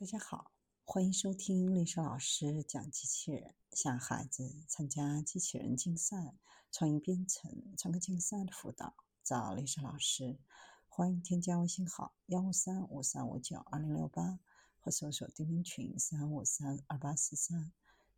[0.00, 0.52] 大家好，
[0.84, 3.56] 欢迎收听丽莎老师讲机器人。
[3.72, 6.36] 向孩子参加机器人竞赛、
[6.70, 10.38] 创意编程、创客竞赛的辅导，找丽莎老师。
[10.86, 14.38] 欢迎添加微信号幺五三五三五九二零六八，
[14.78, 17.72] 或搜索钉钉群三五三二八四三。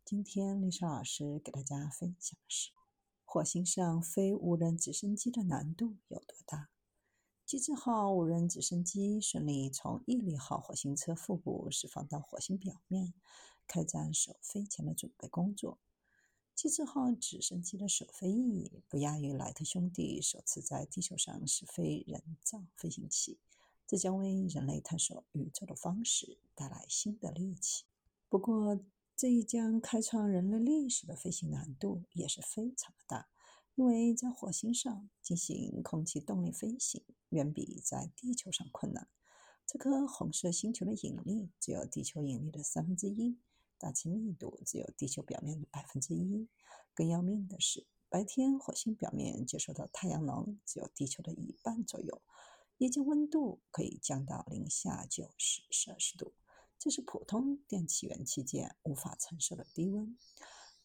[0.05, 2.69] 今天丽莎老师给大家分享的是：
[3.25, 6.69] 火星上飞无人直升机的难度有多大？
[7.51, 13.13] 机智号无人直升机顺利从毅力号火星车腹部释放到火星表面，
[13.67, 15.77] 开展首飞前的准备工作。
[16.55, 23.37] 机智号直升机的首飞意义不亚于莱特兄弟首次在地球上试飞人造飞行器，
[23.85, 27.83] 这将为人类探索宇宙的方式带来新的利器。
[28.29, 28.79] 不过，
[29.17, 33.27] 这一将开创人类历史的飞行难度也是非常的大。
[33.75, 39.07] 因为在火星上进行空气动力飞行，远比在地球上困难。
[39.65, 43.39] 这颗红色星球的引力只有地球引力的三分之一，
[43.77, 46.49] 大气密度只有地球表面的百分之一。
[46.93, 52.21] 更要命的是，白天火星表面接受到太阳能只有地球的一半左右，
[52.77, 56.33] 夜间温度可以降到零下九十摄氏度，
[56.77, 60.17] 这是普通电气元器件无法承受的低温。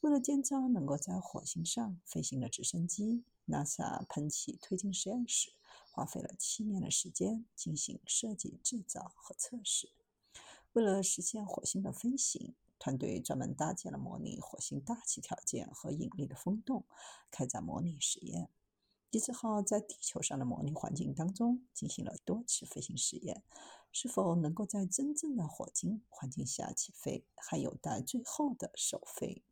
[0.01, 5.53] 为了建造能够在火星上飞行的直升机，NASA 喷气推进实验室
[5.91, 9.91] 花费了七年的时间进行设计、制造和测试。
[10.75, 16.85] 为了实现火星的飞行，团队专门搭建了模拟火星大气条件和引力的风洞，
[17.31, 18.51] 开展模拟实验。
[19.11, 23.43] 机智号在地球上的模拟环境当中进行了多次飞行实验，
[23.91, 29.43] 是否能够在真正的火星环境下起飞，还有待最后的首飞。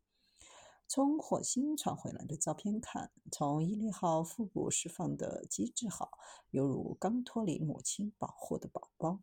[0.87, 6.11] 从火星传回来的照片看，从伊利号腹部释放的机智号
[6.51, 9.19] 犹如刚脱离母亲保护的宝宝。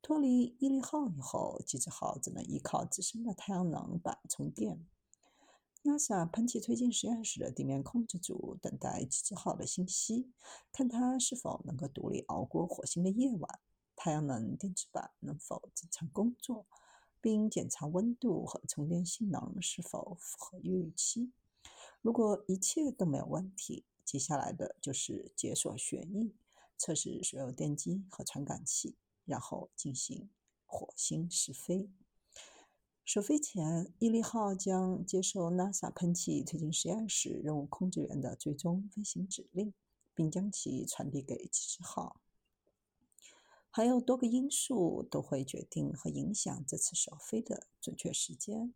[0.00, 4.86] 脱离伊利号以后，机智号只能依靠自身的太阳能板充电。
[5.82, 10.32] NASA 喷气推进实验室的地面控制组等待机智号的信息，
[10.72, 13.60] 看它是否能够独立熬过火星的夜晚，
[13.96, 16.66] 太阳能电池板能否正常工作。
[17.24, 21.32] 并检查温度和充电性能是否符合预期。
[22.02, 26.34] 如果一切都没有问题，接下来的就是解锁旋翼，
[26.76, 30.28] 测试所有电机和传感器，然后进行
[30.66, 31.88] 火星试飞。
[33.06, 39.72] 首飞前，毅力号将接受 NASA 喷气推进实验室任务控制员的最终飞行指令，
[40.14, 42.20] 并将其传递给机智号。
[43.76, 48.72] 还有多个因素都会决定和影响这次首飞的准确时间，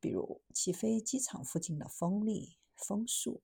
[0.00, 3.40] 比如起飞机场附近的风力、风速。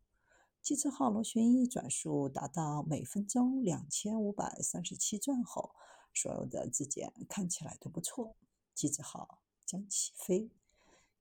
[0.60, 5.70] 机智号螺旋翼转速达到每分钟两千五百三十七转后，
[6.12, 8.34] 所有的质检看起来都不错。
[8.74, 10.50] 机智号将起飞。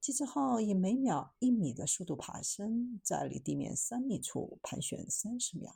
[0.02, 5.76] 机智号以每秒一米的速度爬升，在离地面三米处盘旋三十秒。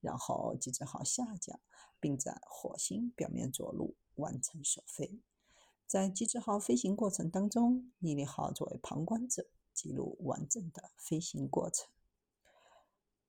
[0.00, 1.60] 然后，机智号下降，
[1.98, 5.20] 并在火星表面着陆，完成首飞。
[5.86, 11.88] 在机智号飞行过程当中，毅力号作为旁观者，记录完整的飞行过程。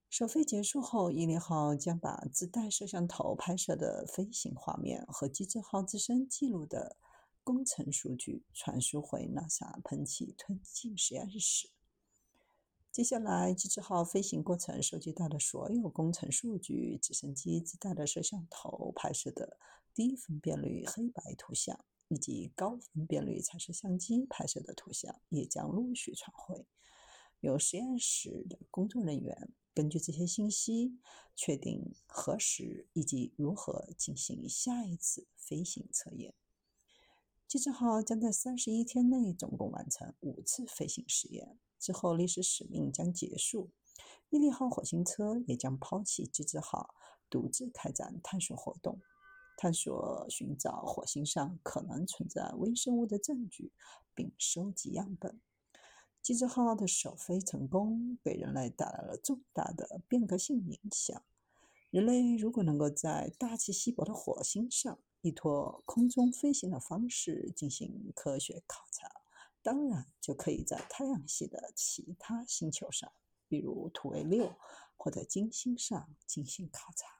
[0.09, 6.97] 首飞结束后，毅力号将把自带摄像头拍摄的飞行画面和机智号自身记录的
[7.43, 11.69] 工程数据传输回 NASA 喷气推进实验室。
[12.99, 19.57] 接下来，机智号飞行过程收集到的所有工程数据、直升机自带的摄像头拍摄的
[19.93, 26.65] 低分辨率黑白图像，以及高分辨率彩色相机拍摄的图像，也将陆续传回。
[27.39, 30.99] 由实验室的工作人员根据这些信息，
[31.33, 36.33] 确定何时以及如何进行下一次飞行测验。
[37.47, 41.57] 机智号将在三十一天内总共完成五次飞行实验。
[41.79, 43.69] 之后，历史使命将结束，
[44.29, 46.93] 毅力号火星车也将抛弃机智号，
[47.29, 48.99] 独自开展探索活动，
[49.55, 53.71] 探索寻找火星上可能存在微生物的证据，
[54.13, 55.39] 并收集样本。
[56.21, 61.23] 机智号的首飞成功，给人类带来了重大的变革性影响。
[61.89, 69.18] 人类如果能够在大气稀薄的火星上，依托空中飞行的方式进行科学考察。
[69.69, 73.13] 当然，就可以在太阳系的其他星球上，
[73.47, 74.51] 比如土卫六
[74.97, 77.18] 或者金星上进行考察。